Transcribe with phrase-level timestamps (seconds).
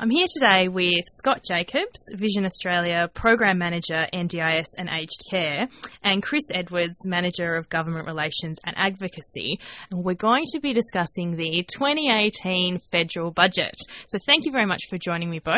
[0.00, 5.66] I'm here today with Scott Jacobs, Vision Australia Program Manager, NDIS and Aged Care,
[6.04, 9.58] and Chris Edwards, Manager of Government Relations and Advocacy.
[9.90, 13.74] And we're going to be discussing the 2018 federal budget.
[14.06, 15.56] So thank you very much for joining me both.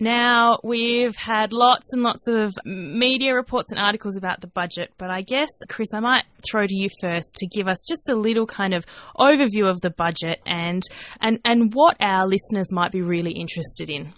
[0.00, 5.10] Now, we've had lots and lots of media reports and articles about the budget, but
[5.10, 8.46] I guess, Chris, I might throw to you first to give us just a little
[8.46, 8.86] kind of
[9.18, 10.82] overview of the budget and,
[11.20, 14.12] and, and what our listeners might be really interested interested in?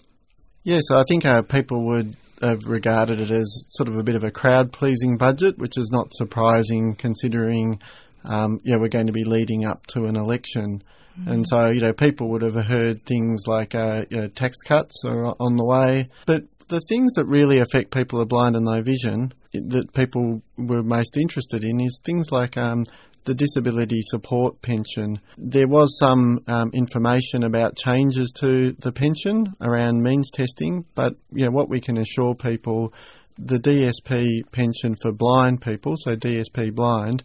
[0.63, 4.23] Yes, I think uh, people would have regarded it as sort of a bit of
[4.23, 7.79] a crowd pleasing budget, which is not surprising considering
[8.23, 10.83] um, yeah, we're going to be leading up to an election.
[11.19, 11.31] Mm-hmm.
[11.31, 15.03] And so, you know, people would have heard things like uh, you know, tax cuts
[15.05, 16.09] are on the way.
[16.25, 20.41] But the things that really affect people who are blind and low vision that people
[20.57, 22.83] were most interested in is things like um,
[23.25, 25.19] the disability support pension.
[25.37, 31.45] There was some um, information about changes to the pension around means testing, but you
[31.45, 32.93] know, what we can assure people
[33.37, 37.23] the DSP pension for blind people, so DSP blind,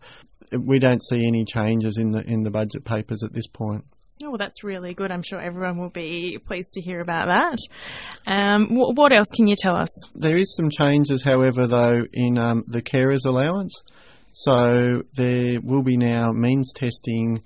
[0.58, 3.84] we don't see any changes in the in the budget papers at this point.
[4.22, 5.10] Oh, well, that's really good.
[5.10, 7.58] I'm sure everyone will be pleased to hear about that.
[8.30, 9.88] Um, wh- what else can you tell us?
[10.14, 13.82] There is some changes, however, though, in um, the carers allowance.
[14.32, 17.42] So there will be now means testing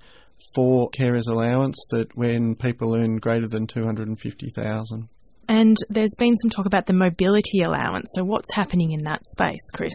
[0.55, 5.09] for carers allowance that when people earn greater than 250,000.
[5.47, 8.11] And there's been some talk about the mobility allowance.
[8.15, 9.93] So what's happening in that space, Chris?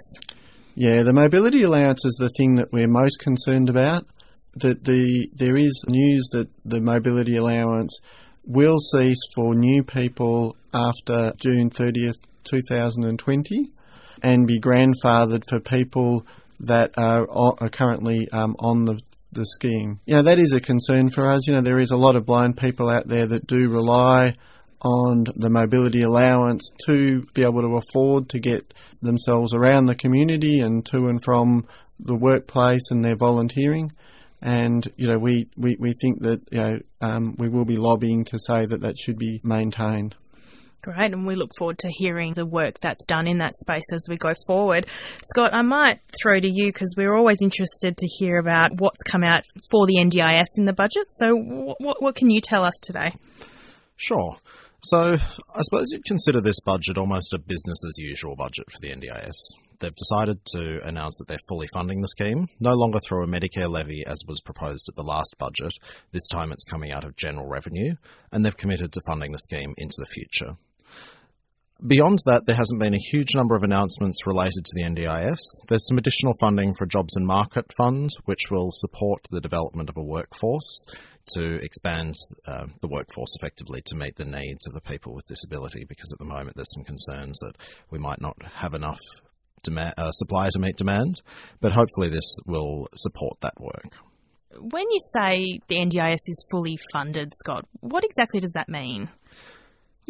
[0.74, 4.06] Yeah, the mobility allowance is the thing that we're most concerned about.
[4.56, 7.98] That the there is news that the mobility allowance
[8.44, 13.72] will cease for new people after June 30th, 2020
[14.22, 16.26] and be grandfathered for people
[16.60, 19.00] that are, are currently um, on the
[19.32, 20.00] the scheme.
[20.06, 21.46] You know, that is a concern for us.
[21.46, 24.34] You know, there is a lot of blind people out there that do rely
[24.82, 28.72] on the mobility allowance to be able to afford to get
[29.02, 31.66] themselves around the community and to and from
[31.98, 33.92] the workplace and their volunteering.
[34.42, 38.24] And you know, we, we, we think that you know um, we will be lobbying
[38.26, 40.16] to say that that should be maintained.
[40.82, 44.06] Great, and we look forward to hearing the work that's done in that space as
[44.08, 44.86] we go forward.
[45.30, 49.22] Scott, I might throw to you because we're always interested to hear about what's come
[49.22, 51.06] out for the NDIS in the budget.
[51.18, 53.12] So, what, what can you tell us today?
[53.96, 54.38] Sure.
[54.82, 55.18] So,
[55.54, 59.36] I suppose you'd consider this budget almost a business as usual budget for the NDIS.
[59.80, 63.68] They've decided to announce that they're fully funding the scheme, no longer through a Medicare
[63.68, 65.72] levy as was proposed at the last budget.
[66.12, 67.96] This time it's coming out of general revenue,
[68.32, 70.56] and they've committed to funding the scheme into the future.
[71.86, 75.38] Beyond that, there hasn't been a huge number of announcements related to the NDIS.
[75.66, 79.96] There's some additional funding for Jobs and Market Fund, which will support the development of
[79.96, 80.84] a workforce
[81.34, 85.86] to expand uh, the workforce effectively to meet the needs of the people with disability,
[85.88, 87.56] because at the moment there's some concerns that
[87.90, 89.00] we might not have enough
[89.62, 91.22] demand, uh, supply to meet demand,
[91.62, 93.96] but hopefully this will support that work.
[94.58, 99.08] When you say the NDIS is fully funded, Scott, what exactly does that mean?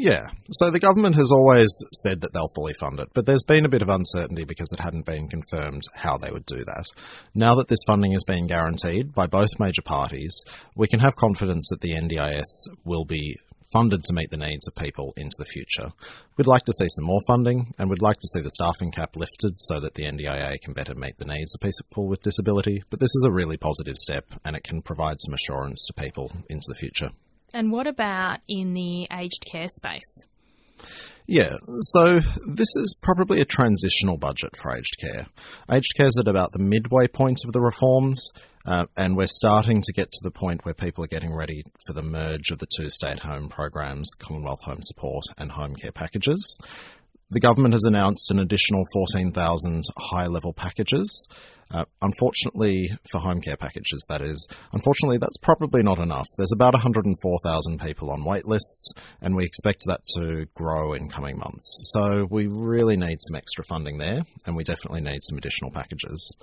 [0.01, 0.29] Yeah.
[0.53, 3.69] So the government has always said that they'll fully fund it, but there's been a
[3.69, 6.87] bit of uncertainty because it hadn't been confirmed how they would do that.
[7.35, 10.43] Now that this funding is being guaranteed by both major parties,
[10.75, 13.37] we can have confidence that the NDIS will be
[13.75, 15.93] funded to meet the needs of people into the future.
[16.39, 19.17] We'd like to see some more funding, and we'd like to see the staffing cap
[19.17, 22.83] lifted so that the NDIA can better meet the needs of people with disability.
[22.89, 26.33] But this is a really positive step, and it can provide some assurance to people
[26.49, 27.11] into the future.
[27.53, 30.27] And what about in the aged care space?
[31.27, 35.27] Yeah, so this is probably a transitional budget for aged care.
[35.71, 38.33] Aged care is at about the midway point of the reforms,
[38.67, 41.93] uh, and we're starting to get to the point where people are getting ready for
[41.93, 45.93] the merge of the two stay at home programs, Commonwealth Home Support and Home Care
[45.93, 46.59] packages.
[47.33, 51.29] The government has announced an additional 14,000 high level packages.
[51.73, 56.27] Uh, unfortunately, for home care packages, that is, unfortunately, that's probably not enough.
[56.37, 61.39] There's about 104,000 people on wait lists, and we expect that to grow in coming
[61.39, 61.93] months.
[61.93, 66.35] So we really need some extra funding there, and we definitely need some additional packages.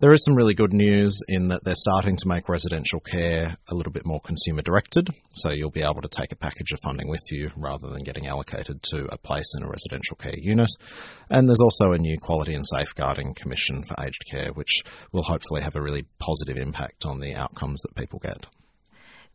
[0.00, 3.74] There is some really good news in that they're starting to make residential care a
[3.74, 7.06] little bit more consumer directed, so you'll be able to take a package of funding
[7.06, 10.70] with you rather than getting allocated to a place in a residential care unit.
[11.28, 14.82] And there's also a new Quality and Safeguarding Commission for Aged Care, which
[15.12, 18.46] will hopefully have a really positive impact on the outcomes that people get.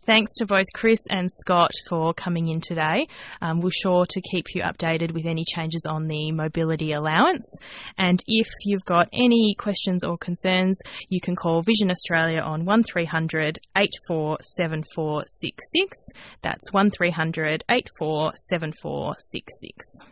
[0.05, 3.07] Thanks to both Chris and Scott for coming in today.
[3.41, 7.49] Um, we're sure to keep you updated with any changes on the mobility allowance.
[7.97, 10.79] And if you've got any questions or concerns,
[11.09, 15.97] you can call Vision Australia on 1300 847466.
[16.43, 20.05] That's 1300 847466.